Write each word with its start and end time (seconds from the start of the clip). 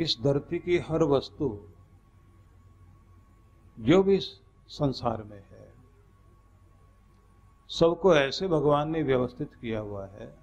इस 0.00 0.16
धरती 0.20 0.58
की 0.58 0.78
हर 0.78 1.02
वस्तु 1.02 1.68
जो 3.78 4.02
भी 4.02 4.20
संसार 4.68 5.22
में 5.22 5.44
है, 5.50 5.72
सबको 7.68 8.14
ऐसे 8.14 8.48
भगवान 8.48 8.90
ने 8.90 9.02
व्यवस्थित 9.02 9.54
किया 9.54 9.80
हुआ 9.80 10.06
है 10.06 10.38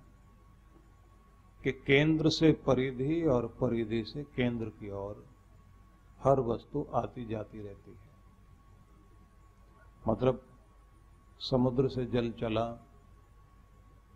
कि 1.63 1.71
केंद्र 1.71 2.29
से 2.29 2.51
परिधि 2.51 3.25
और 3.25 3.47
परिधि 3.47 4.03
से 4.03 4.23
केंद्र 4.23 4.69
की 4.69 4.91
ओर 4.91 5.25
हर 6.23 6.39
वस्तु 6.39 6.85
आती 6.93 7.25
जाती 7.25 7.61
रहती 7.61 7.91
है। 7.91 8.15
मतलब 10.07 10.41
समुद्र 11.39 11.87
से 11.87 12.05
जल 12.05 12.31
चला, 12.31 12.65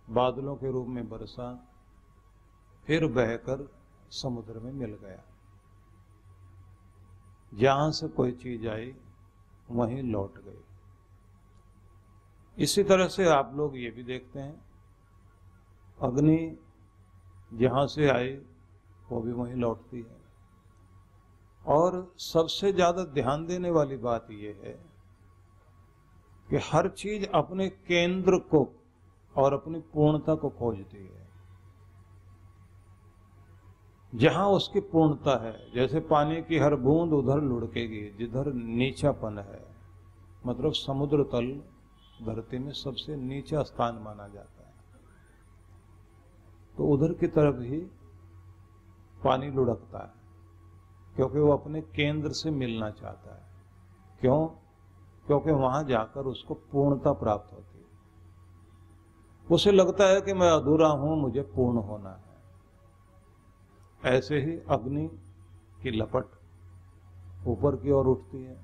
बादलों 0.10 0.56
के 0.56 0.72
रूप 0.72 0.88
में 0.88 1.10
बरसा, 1.10 1.68
फिर 2.86 3.08
बहकर 3.08 3.79
समुद्र 4.12 4.60
में 4.60 4.72
मिल 4.72 4.94
गया। 4.94 5.24
जहाँ 7.54 7.92
से 7.92 8.08
कोई 8.08 8.32
चीज़ 8.32 8.68
आई, 8.68 8.96
वहीं 9.72 10.04
लौट 10.04 10.34
गई। 10.38 10.64
इसी 12.64 12.84
तरह 12.84 13.08
से 13.08 13.30
आप 13.30 13.52
लोग 13.56 13.78
ये 13.78 13.92
भी 13.92 14.04
देखते 14.04 14.40
हैं, 14.40 14.62
अग्नि 16.02 16.58
जहाँ 17.54 17.88
से 17.88 18.10
आई, 18.10 18.34
वो 19.10 19.22
भी 19.22 19.32
वहीं 19.32 19.54
लौटती 19.54 20.02
है। 20.02 20.20
और 21.66 22.14
सबसे 22.18 22.74
ज़्यादा 22.74 23.04
ध्यान 23.04 23.46
देने 23.46 23.72
वाली 23.72 23.98
बात 23.98 24.28
यह 24.32 24.62
है 24.64 24.80
कि 26.50 26.58
हर 26.58 26.90
चीज़ 26.90 27.26
अपने 27.26 27.70
केंद्र 27.70 28.38
को 28.38 28.74
और 29.38 29.54
अपनी 29.54 29.80
पूर्णता 29.80 30.36
को 30.36 30.50
खोजती 30.50 31.06
है। 31.06 31.29
जहाँ 34.16 34.50
उसकी 34.50 34.80
पूर्णता 34.80 35.44
है, 35.44 35.72
जैसे 35.76 36.00
पानी 36.00 36.42
की 36.42 36.58
हर 36.58 36.76
बूंद 36.76 37.14
उधर 37.14 37.42
लुढ़केगी, 37.42 38.18
जिधर 38.18 38.54
नीचापन 38.54 39.40
है। 39.40 39.66
मतलब 40.46 40.74
समुद्र 40.74 41.24
तल 41.24 41.62
धरती 42.26 42.60
में 42.60 42.72
सबसे 42.72 43.16
नीचा 43.16 43.64
स्थान 43.64 43.96
माना 43.96 44.28
जाता 44.28 44.68
है। 44.68 44.74
तो 46.78 46.88
उधर 46.88 47.14
की 47.14 47.28
तरफ़ 47.28 47.60
ही 47.60 47.80
पानी 49.24 49.52
लुढ़कता 49.52 50.00
है, 50.00 50.12
क्योंकि 51.16 51.40
वो 51.40 51.52
अपने 51.52 51.82
केंद्र 51.82 52.32
से 52.32 52.52
मिलना 52.52 52.90
चाहता 52.90 53.36
है। 53.36 53.44
क्यों? 54.22 54.48
क्योंकि 55.28 55.52
वहाँ 55.52 55.84
जाकर 55.84 56.22
उसको 56.22 56.54
पूर्णता 56.54 57.14
प्राप्त 57.14 57.54
होती 57.54 57.78
है। 57.78 57.86
उसे 59.52 59.72
लगता 59.72 60.04
है 60.04 60.22
कि 60.22 60.34
मैं 60.34 60.50
अधूरा 60.50 60.88
हूँ, 60.88 61.22
मुझे 61.22 61.42
पूर्ण 61.42 61.78
होना 61.78 62.10
है। 62.10 62.29
ऐसे 64.04 64.40
ही 64.42 64.58
अग्नि 64.70 65.08
की 65.82 65.92
लपट 65.92 66.26
ऊपर 67.48 67.76
की 67.76 67.92
ओर 67.92 68.08
उठती 68.08 68.44
है 68.44 68.58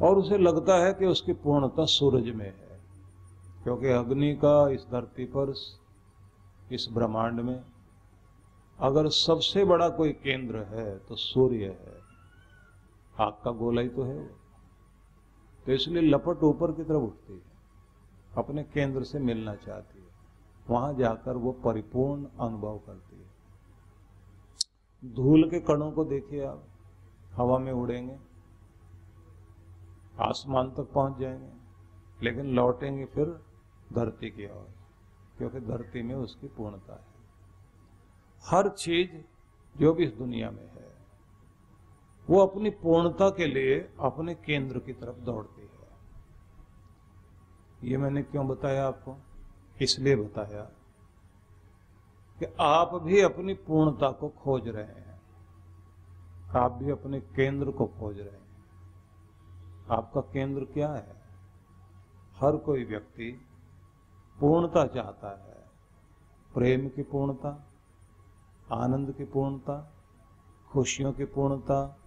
और 0.00 0.16
उसे 0.18 0.38
लगता 0.38 0.74
है 0.76 0.92
कि 0.94 1.06
उसकी 1.06 1.32
पूर्णता 1.34 1.84
सूरज 1.88 2.28
में 2.30 2.44
है, 2.46 2.78
क्योंकि 3.62 3.88
अग्नि 3.88 4.34
का 4.34 4.68
इस 4.68 4.86
धरती 4.90 5.24
पर, 5.26 5.52
इस 6.72 6.88
ब्रह्मांड 6.92 7.40
में, 7.40 7.60
अगर 8.78 9.08
सबसे 9.08 9.64
बड़ा 9.64 9.88
कोई 9.88 10.12
केंद्र 10.14 10.62
है 10.68 10.98
तो 10.98 11.16
सूर्य 11.16 11.64
है। 11.64 11.94
आग 13.16 13.32
का 13.44 13.50
गोला 13.52 13.82
ही 13.82 13.88
तो 13.88 14.02
है 14.02 14.24
तो 15.66 15.72
इसलिए 15.72 16.02
लपट 16.02 16.42
ऊपर 16.44 16.72
की 16.72 16.82
तरफ़ 16.82 17.02
उठती 17.02 17.32
है, 17.32 17.40
अपने 18.36 18.62
केंद्र 18.64 19.02
से 19.04 19.18
मिलना 19.20 19.54
चाहती 19.56 19.98
है। 19.98 20.04
वहाँ 20.66 20.92
जाकर 20.94 21.36
वो 21.36 21.52
परिपूर्ण 21.64 22.24
अनुभव 22.40 22.78
करती 22.78 23.13
है। 23.13 23.13
धूल 25.04 25.50
के 25.50 25.60
कणों 25.60 25.92
को 25.92 26.04
देखिए 26.04 26.44
आप, 26.44 26.66
हवा 27.32 27.58
में 27.58 27.72
उड़ेंगे, 27.72 28.18
आसमान 30.20 30.70
तक 30.70 30.82
पहुँच 30.82 31.18
जाएँगे, 31.18 31.52
लेकिन 32.22 32.46
लौटेंगे 32.46 33.04
फिर 33.04 33.26
धरती 33.92 34.30
की 34.30 34.46
ओर, 34.46 34.68
क्योंकि 35.38 35.60
धरती 35.60 36.02
में 36.02 36.14
उसकी 36.14 36.48
पूर्णता 36.48 36.92
है। 36.92 37.04
हर 38.44 38.68
चीज़ 38.68 39.10
जो 39.78 39.94
भी 39.94 40.04
इस 40.04 40.12
दुनिया 40.12 40.50
में 40.50 40.70
है, 40.70 40.94
वो 42.30 42.46
अपनी 42.46 42.70
पूर्णता 42.70 43.30
के 43.30 43.46
लिए 43.46 43.94
अपने 44.00 44.34
केंद्र 44.34 44.78
की 44.78 44.92
तरफ़ 44.92 45.16
दौड़ती 45.16 45.62
है। 45.62 45.74
ये 47.90 47.96
मैंने 47.96 48.22
क्यों 48.22 48.48
बताया 48.48 48.86
आपको? 48.86 49.16
इसलिए 49.82 50.16
बताया 50.16 50.70
कि 52.38 52.46
आप 52.60 52.94
भी 52.94 53.20
अपनी 53.20 53.54
पूर्णता 53.54 54.10
को 54.10 54.28
खोज 54.28 54.68
रहे 54.68 54.84
हैं। 54.84 55.22
आप 56.56 56.72
भी 56.72 56.90
अपने 56.90 57.20
केंद्र 57.20 57.70
को 57.70 57.86
खोज 57.86 58.20
रहे 58.20 58.28
हैं। 58.28 58.44
आपका 59.90 60.20
केंद्र 60.20 60.64
क्या 60.64 60.92
है? 60.92 61.22
हर 62.40 62.56
कोई 62.56 62.84
व्यक्ति 62.84 63.40
पूर्णता 64.40 64.86
चाहता 64.86 65.28
है। 65.28 65.64
प्रेम 66.54 66.88
की 66.88 67.02
पूर्णता, 67.02 67.66
आनंद 68.72 69.12
की 69.12 69.24
पूर्णता, 69.24 69.92
खुशियों 70.72 71.12
की 71.12 71.24
पूर्णता, 71.24 71.98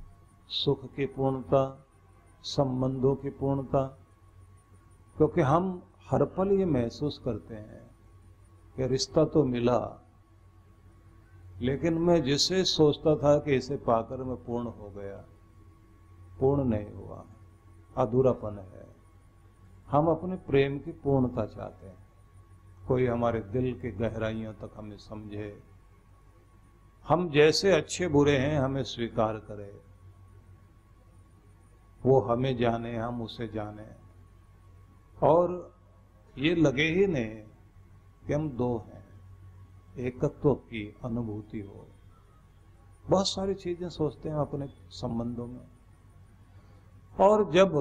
सुख 0.47 0.85
की 0.85 1.05
पूर्णता, 1.05 1.85
संबंधों 2.41 3.15
की 3.15 3.29
पूर्णता। 3.29 3.97
क्योंकि 5.17 5.41
हम 5.41 5.83
हर 6.11 6.25
पल 6.25 6.51
ये 6.51 6.65
महसूस 6.65 7.21
करते 7.25 7.55
हैं 7.55 7.91
कि 8.75 8.87
रिश्ता 8.87 9.25
तो 9.25 9.43
मिला 9.43 10.03
लेकिन 11.61 11.93
मैं 11.93 12.23
जिसे 12.23 12.63
सोचता 12.63 13.15
था 13.15 13.39
कि 13.39 13.55
इसे 13.55 13.77
पाकर 13.77 14.23
मैं 14.23 14.45
पूर्ण 14.45 14.67
हो 14.67 14.89
गया, 14.89 15.25
पूर्ण 16.39 16.63
नहीं 16.63 16.93
हुआ, 16.93 17.25
अधूरापन 17.97 18.59
है। 18.59 18.87
हम 19.87 20.07
अपने 20.07 20.35
प्रेम 20.35 20.79
की 20.79 20.91
पूर्णता 20.91 21.45
चाहते 21.45 21.87
हैं। 21.87 22.07
कोई 22.87 23.07
हमारे 23.07 23.39
दिल 23.39 23.79
की 23.79 23.91
गहराइयों 23.91 24.53
तक 24.53 24.71
हमें 24.75 24.97
समझे। 24.97 25.63
हम 27.07 27.29
जैसे 27.29 27.71
अच्छे 27.71 28.07
बुरे 28.07 28.37
हैं, 28.37 28.59
हमें 28.59 28.83
स्वीकार 28.83 29.33
करे। 29.37 29.81
वो 32.05 32.21
हमें 32.21 32.57
जाने, 32.57 32.97
हम 32.97 33.21
उसे 33.21 33.47
जाने। 33.47 33.87
और 35.23 35.75
ये 36.37 36.55
लगे 36.55 36.83
ही 36.83 37.07
नहीं 37.07 37.43
कि 38.27 38.33
हम 38.33 38.49
दो 38.49 38.77
हैं। 38.77 38.96
एकत्व 39.99 40.53
की 40.53 40.95
अनुभूति 41.05 41.59
हो। 41.59 41.87
बहुत 43.09 43.27
सारी 43.27 43.53
चीज़ें 43.53 43.89
सोचते 43.89 44.29
हैं 44.29 44.35
अपने 44.35 44.67
संबंधों 44.89 45.47
में। 45.47 45.67
और 47.19 47.51
जब 47.51 47.77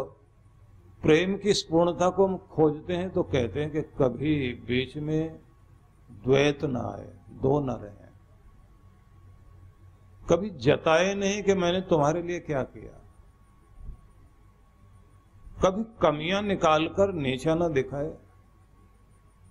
प्रेम 1.02 1.36
की 1.36 1.54
स्पूर्णता 1.54 2.10
को 2.10 2.26
हम 2.26 2.36
खोजते 2.36 2.96
हैं 2.96 3.10
तो 3.10 3.22
कहते 3.22 3.60
हैं 3.60 3.70
कि 3.70 3.82
कभी 3.82 4.54
बीच 4.54 4.96
में 4.96 5.40
द्वैत 6.10 6.64
ना 6.64 6.80
आए, 6.80 7.16
दो 7.30 7.60
न 7.60 7.70
रहे। 7.70 8.06
कभी 10.30 10.50
जताए 10.50 11.14
नहीं 11.14 11.42
कि 11.42 11.54
मैंने 11.54 11.80
तुम्हारे 11.80 12.22
लिए 12.22 12.40
क्या 12.40 12.62
किया। 12.62 13.02
कभी 15.64 15.84
कमियाँ 16.02 16.42
निकालकर 16.42 17.12
नीचा 17.12 17.54
ना 17.54 17.68
दिखाए। 17.68 18.10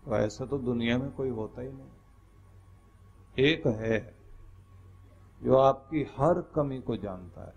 तो 0.06 0.16
ऐसा 0.16 0.46
तो 0.46 0.58
दुनिया 0.58 0.98
में 0.98 1.12
कोई 1.12 1.30
होता 1.30 1.62
ही 1.62 1.72
नहीं। 1.72 1.88
एक 3.38 3.68
है 3.68 4.00
जो 5.42 5.58
आपकी 5.58 6.04
हर 6.18 6.42
कमी 6.56 6.80
को 6.80 6.96
जानता 6.98 7.46
है। 7.46 7.54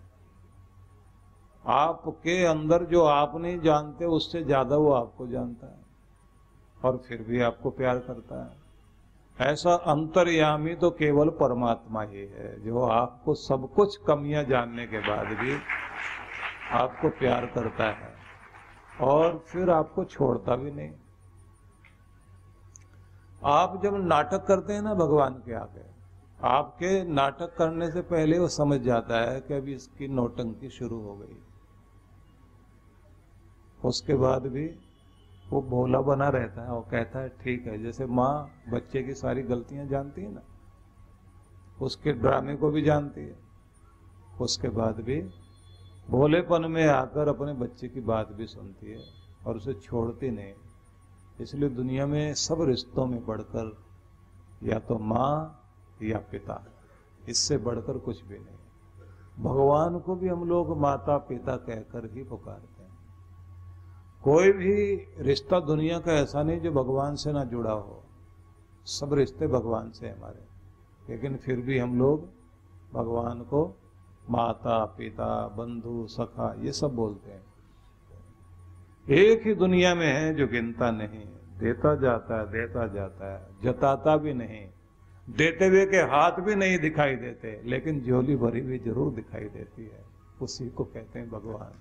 आपके 1.65 2.44
अंदर 2.44 2.84
जो 2.84 3.03
आप 3.05 3.37
नहीं 3.37 3.61
जानते, 3.61 4.05
उससे 4.05 4.43
ज़्यादा 4.43 4.77
वो 4.77 4.93
आपको 4.93 5.27
जानता 5.27 5.66
है 5.66 5.87
और 6.81 6.97
फिर 6.99 7.22
भी 7.22 7.41
आपको 7.41 7.71
प्यार 7.71 7.99
करता 7.99 8.43
है। 8.44 9.50
ऐसा 9.50 9.75
अंतर्यामी 9.87 10.75
तो 10.75 10.91
केवल 10.91 11.28
परमात्मा 11.41 12.03
ही 12.03 12.25
है, 12.27 12.65
जो 12.65 12.83
आपको 12.83 13.34
सब 13.34 13.69
कुछ 13.75 13.97
कमियाँ 14.06 14.45
जानने 14.45 14.86
के 14.86 14.98
बाद 14.98 15.27
भी 15.39 15.59
आपको 16.72 17.09
प्यार 17.19 17.47
करता 17.47 17.91
है 17.92 18.13
और 19.03 19.39
फिर 19.48 19.71
आपको 19.71 20.04
छोड़ता 20.07 20.57
भी 20.57 20.71
नहीं। 20.71 20.91
आप 23.43 23.81
जब 23.83 23.95
नाटक 23.97 24.45
करते 24.47 24.73
हैं 24.73 24.83
ना 24.83 24.95
भगवान 24.95 25.35
के 25.35 25.55
आगे, 25.55 25.85
आपके 26.41 27.05
नाटक 27.05 27.55
करने 27.57 27.91
से 27.91 28.01
पहले 28.03 28.39
वो 28.39 28.49
समझ 28.49 28.81
जाता 28.81 29.21
है 29.21 29.41
कि 29.41 29.55
अभी 29.55 29.75
इसकी 29.75 30.09
नौटंकी 30.09 30.69
शुरू 30.71 31.01
हो 31.01 31.17
गई। 31.17 31.37
उसके 33.85 34.15
बाद 34.15 34.47
भी 34.47 34.67
वो 35.51 35.63
भोला 35.63 36.01
बना 36.01 36.29
रहता 36.29 36.63
है, 36.63 36.71
वो 36.71 36.81
कहता 36.81 37.19
है, 37.19 37.29
ठीक 37.29 37.67
है। 37.67 37.83
जैसे 37.83 38.07
माँ 38.07 38.51
बच्चे 38.69 39.03
की 39.03 39.15
सारी 39.15 39.43
गलतियाँ 39.43 39.87
जानती 39.87 40.23
है 40.23 40.33
ना, 40.35 40.43
उसके 41.83 42.13
ड्रामे 42.13 42.57
को 42.57 42.71
भी 42.71 42.83
जानती 42.83 43.21
है। 43.21 43.37
उसके 44.41 44.69
बाद 44.69 45.01
भी 45.01 45.21
भोलेपन 46.11 46.71
में 46.71 46.87
आकर 46.87 47.29
अपने 47.29 47.53
बच्चे 47.53 47.89
की 47.89 48.01
बात 48.01 48.33
भी 48.33 48.47
सुनती 48.47 48.91
है 48.91 49.03
और 49.47 49.57
उसे 49.57 49.75
छोड़ती 49.75 50.31
नहीं। 50.31 50.53
इसलिए 51.41 51.69
दुनिया 51.69 52.07
में 52.07 52.35
सब 52.35 52.63
रिश्तों 52.63 53.07
में 53.07 53.27
बढ़कर 53.27 53.79
या 54.63 54.79
तो 54.79 54.99
माँ 54.99 55.61
या 56.03 56.19
पिता, 56.19 56.67
इससे 57.29 57.59
बढ़कर 57.59 57.99
कुछ 57.99 58.25
भी 58.25 58.39
नहीं। 58.39 58.57
भगवान 59.45 59.99
को 59.99 60.15
भी 60.15 60.29
हम 60.29 60.49
लोग 60.49 60.79
माता 60.79 61.19
पिता 61.19 61.57
कहकर 61.57 62.11
ही 62.13 62.23
पुकारते 62.23 62.83
हैं। 62.83 62.99
कोई 64.25 64.53
भी 64.53 65.07
रिश्ता 65.19 65.61
दुनिया 65.61 65.99
का 65.99 66.13
ऐसा 66.13 66.43
नहीं 66.43 66.61
जो 66.61 66.73
भगवान 66.73 67.17
से 67.17 67.33
ना 67.33 67.45
जुड़ा 67.45 67.73
हो। 67.73 68.03
सब 68.85 69.15
रिश्ते 69.15 69.47
भगवान 69.47 69.91
से 69.91 70.09
हमारे। 70.09 70.49
लेकिन 71.13 71.37
फिर 71.37 71.61
भी 71.61 71.79
हम 71.79 71.99
लोग 71.99 72.29
भगवान 72.95 73.41
को 73.41 73.81
माता, 74.31 74.85
पिता, 74.85 75.49
बंधु, 75.49 76.07
सखा, 76.07 76.55
ये 76.59 76.73
सब 76.73 76.95
बोलते 76.95 77.31
हैं। 77.31 77.47
एक 79.10 79.47
ही 79.47 79.55
दुनिया 79.55 79.95
में 79.95 80.07
है 80.07 80.34
जो 80.34 80.47
गिनता 80.47 80.91
नहीं, 80.91 81.27
देता 81.59 81.95
जाता 81.95 82.41
है, 82.41 82.47
देता 82.47 82.87
जाता 82.87 83.33
है, 83.34 83.47
जताता 83.63 84.16
भी 84.16 84.34
नहीं, 84.34 84.69
देते 85.31 85.66
हुए 85.66 85.87
के 85.87 85.97
हाथ 85.97 86.33
भी 86.33 86.55
नहीं 86.55 86.78
दिखाई 86.78 87.16
देते, 87.16 87.63
लेकिन 87.65 88.01
झोली 88.01 88.37
भरी 88.37 88.60
हुई 88.60 88.78
ज़रूर 88.78 89.15
दिखाई 89.15 89.45
देती 89.45 89.83
है। 89.83 90.05
उसी 90.43 90.69
को 90.69 90.84
कहते 90.84 91.19
हैं 91.19 91.31
भगवान। 91.31 91.72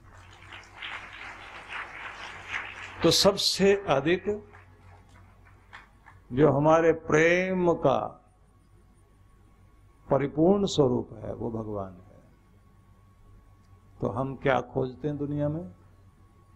तो 3.04 3.12
सबसे 3.12 3.76
अधिक 3.76 4.44
जो 6.34 6.52
हमारे 6.52 6.92
प्रेम 6.92 7.74
का 7.74 8.24
परिपूर्ण 10.10 10.66
स्वरूप 10.66 11.10
है, 11.24 11.34
वो 11.34 11.52
भगवान 11.52 11.94
है। 11.94 12.22
तो 14.02 14.08
हम 14.08 14.36
क्या 14.36 14.62
खोजते 14.62 15.08
हैं 15.08 15.18
दुनिया 15.18 15.50
में? 15.50 15.77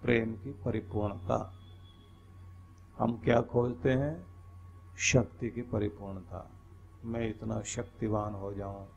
प्रेम 0.02 0.34
की 0.34 0.52
परिपूर्णता। 0.52 1.54
हम 2.98 3.18
क्या 3.24 3.42
खोजते 3.42 3.92
हैं? 3.92 4.26
शक्ति 4.98 5.50
की 5.50 5.62
परिपूर्णता। 5.62 6.50
मैं 7.06 7.30
इतना 7.30 7.62
शक्तिवान 7.62 8.34
हो 8.34 8.54
जाऊँ, 8.54 8.88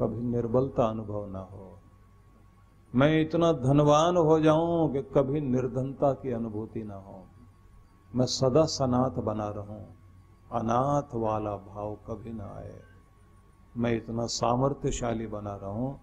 कभी 0.00 0.22
निर्बलता 0.22 0.86
अनुभव 0.86 1.26
ना 1.26 1.38
हो। 1.38 1.78
मैं 2.94 3.20
इतना 3.20 3.52
धनवान 3.52 4.16
हो 4.16 4.40
जाऊँ 4.40 4.92
कि 4.92 5.02
कभी 5.02 5.40
निर्धनता 5.40 6.12
की 6.12 6.32
अनुभूति 6.32 6.82
ना 6.82 6.96
हो। 6.96 7.26
मैं 8.14 8.26
सदा 8.26 8.64
सनाथ 8.64 9.22
बना 9.22 9.48
रहूँ, 9.48 9.84
अनाथ 10.52 11.14
वाला 11.14 11.56
भाव 11.56 11.94
कभी 11.94 12.32
ना 12.32 12.44
आए। 12.44 12.80
मैं 13.76 13.92
इतना 13.92 14.26
सामर्थ्यशाली 14.26 15.26
बना 15.26 15.56
रहूँ 15.56 16.00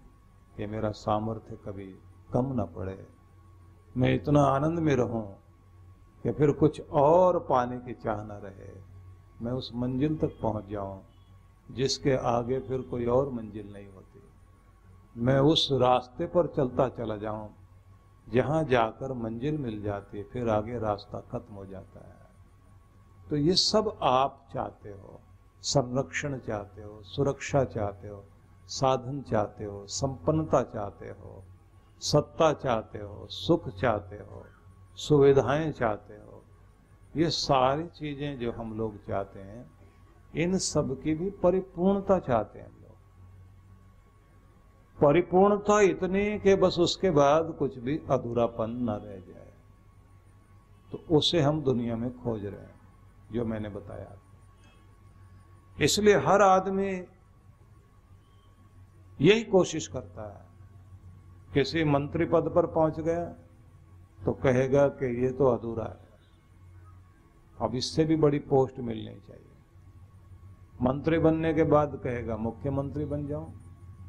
कि 0.56 0.66
मेरा 0.66 0.90
सामर्थ्य 0.90 1.56
कभी 1.56 1.94
कम 2.32 2.52
ना 2.52 2.64
पड़े। 2.64 3.23
मैं 3.96 4.14
इतना 4.14 4.42
आनंद 4.42 4.78
में 4.78 4.96
रहूँ 4.96 5.36
कि 6.22 6.32
फिर 6.32 6.50
कुछ 6.50 6.80
और 6.80 7.38
पाने 7.38 7.78
की 7.78 7.92
चाह 7.92 8.24
न 8.24 8.30
रहे। 8.30 8.80
मैं 9.42 9.52
उस 9.52 9.70
मंजिल 9.74 10.16
तक 10.16 10.38
पहुँच 10.42 10.64
जाऊँ, 10.66 11.02
जिसके 11.70 12.16
आगे 12.16 12.60
फिर 12.60 12.80
कोई 12.80 13.06
और 13.06 13.28
मंजिल 13.28 13.72
नहीं 13.72 13.86
होती। 13.86 14.22
मैं 15.16 15.38
उस 15.38 15.68
रास्ते 15.72 16.26
पर 16.26 16.46
चलता 16.46 16.88
चला 16.88 17.16
जाऊँ, 17.16 17.54
जहाँ 18.28 18.64
जाकर 18.64 19.12
मंजिल 19.12 19.58
मिल 19.58 19.82
जाती 19.82 20.18
है 20.18 20.24
फिर 20.24 20.48
आगे 20.48 20.78
रास्ता 20.78 21.20
खत्म 21.20 21.54
हो 21.54 21.66
जाता 21.66 22.08
है। 22.08 22.26
तो 23.30 23.36
ये 23.36 23.54
सब 23.54 23.98
आप 24.02 24.48
चाहते 24.54 24.88
हो, 24.88 25.20
संरक्षण 25.62 26.38
चाहते 26.38 26.82
हो, 26.82 27.02
सुरक्षा 27.02 27.64
चाहते 27.64 28.08
हो, 28.08 28.24
साधन 28.66 29.22
चाहते 29.22 29.64
हो, 29.64 29.86
संपन्नता 29.86 30.62
चाहते 30.62 31.06
हो 31.06 31.44
सत्ता 32.00 32.52
चाहते 32.52 32.98
हो, 32.98 33.26
सुख 33.26 33.68
चाहते 33.68 34.16
हो, 34.16 34.46
सुविधाएँ 34.96 35.72
चाहते 35.72 36.14
हो, 36.14 36.44
ये 37.16 37.30
सारी 37.30 37.86
चीज़ें 37.86 38.38
जो 38.38 38.52
हम 38.52 38.78
लोग 38.78 39.06
चाहते 39.06 39.40
हैं, 39.40 39.70
इन 40.36 40.58
सब 40.58 41.02
की 41.02 41.14
भी 41.14 41.30
परिपूर्णता 41.30 42.18
चाहते 42.18 42.58
हैं 42.58 42.66
हम 42.66 42.72
लोग। 42.72 42.96
परिपूर्णता 45.00 45.80
इतनी 45.80 46.38
कि 46.38 46.54
बस 46.54 46.78
उसके 46.78 47.10
बाद 47.10 47.56
कुछ 47.58 47.78
भी 47.78 47.98
अधूरापन 48.10 48.70
न 48.70 48.90
रह 48.90 49.32
जाए। 49.32 49.52
तो 50.92 51.16
उसे 51.16 51.40
हम 51.40 51.62
दुनिया 51.62 51.96
में 51.96 52.22
खोज 52.22 52.46
रहे 52.46 52.60
हैं, 52.60 52.80
जो 53.32 53.44
मैंने 53.44 53.68
बताया। 53.68 54.18
इसलिए 55.82 56.16
हर 56.16 56.42
आदमी 56.42 57.04
यही 59.20 59.44
कोशिश 59.44 59.86
करता 59.86 60.38
है 60.38 60.53
किसी 61.54 61.84
मंत्री 61.84 62.24
पद 62.24 62.52
पर 62.54 62.66
पहुँच 62.66 63.00
गया 63.00 63.24
तो 64.24 64.32
कहेगा 64.32 64.88
कि 64.88 65.24
ये 65.24 65.30
तो 65.32 65.46
अधूरा 65.46 65.84
है। 65.84 66.04
अब 67.60 67.74
इससे 67.74 68.04
भी 68.04 68.16
बड़ी 68.16 68.38
पोस्ट 68.38 68.78
मिलनी 68.78 69.14
चाहिए। 69.14 69.50
मंत्री 70.82 71.18
बनने 71.18 71.54
के 71.54 71.62
बाद 71.62 72.00
कहेगा, 72.04 72.36
मुख्यमंत्री 72.36 73.04
बन 73.04 73.26
जाऊँ। 73.26 73.52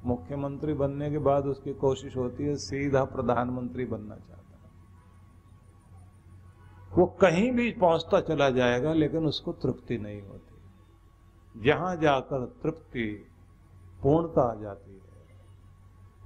मुख्यमंत्री 0.05 0.73
बनने 0.73 1.11
के 1.11 1.17
बाद 1.17 1.45
उसकी 1.45 1.73
कोशिश 1.73 2.17
होती 2.17 2.43
है, 2.43 2.55
सीधा 2.55 3.03
प्रधानमंत्री 3.03 3.85
बनना 3.85 4.15
चाहता 4.15 4.31
है। 4.31 4.71
वो 6.97 7.05
कहीं 7.05 7.51
भी 7.51 7.71
पहुँचता 7.71 8.21
चला 8.21 8.49
जाएगा, 8.49 8.93
लेकिन 8.93 9.25
उसको 9.25 9.53
तृप्ति 9.53 9.97
नहीं 9.97 10.21
होती। 10.21 11.61
जहाँ 11.61 11.95
जाकर 11.95 12.45
तृप्ति, 12.63 13.25
पूर्णता 14.01 14.41
आ 14.41 14.55
जाती 14.55 14.91
है। 14.91 15.04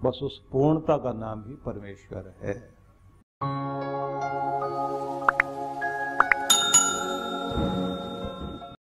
बस 0.03 0.19
उस 0.23 0.41
पूर्णता 0.51 0.97
का 0.97 1.13
नाम 1.13 1.43
ही 1.47 1.55
परमेश्वर 1.55 2.33
है। 2.41 2.53